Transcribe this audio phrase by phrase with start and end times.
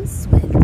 [0.00, 0.59] will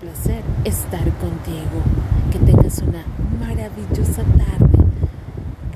[0.00, 1.82] placer estar contigo.
[2.30, 3.04] Que tengas una
[3.40, 4.78] maravillosa tarde.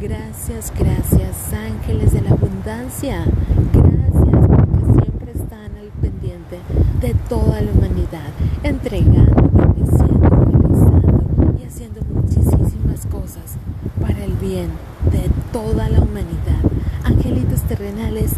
[0.00, 3.24] Gracias, gracias ángeles de la abundancia.
[3.72, 6.58] Gracias porque siempre están al pendiente
[7.00, 8.30] de toda la humanidad,
[8.62, 13.56] entregando, bendiciendo, realizando y haciendo muchísimas cosas
[14.00, 14.68] para el bien
[15.10, 16.62] de toda la humanidad.
[17.04, 18.32] Angelitos terrenales,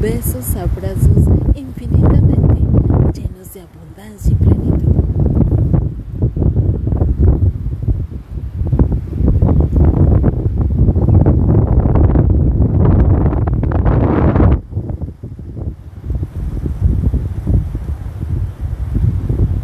[0.00, 1.39] besos, abrazos